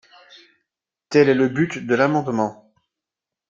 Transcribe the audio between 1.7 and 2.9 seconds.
de l’amendement.